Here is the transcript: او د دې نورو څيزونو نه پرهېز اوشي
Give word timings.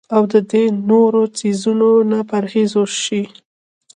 او 0.15 0.21
د 0.31 0.35
دې 0.51 0.65
نورو 0.89 1.21
څيزونو 1.37 1.89
نه 2.11 2.19
پرهېز 2.29 2.71
اوشي 2.81 3.23